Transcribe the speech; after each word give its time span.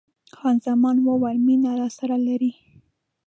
خان 0.35 0.55
زمان 0.65 0.95
وویل: 1.07 1.39
مینه 1.47 1.71
راسره 1.79 2.17
لرې؟ 2.27 2.51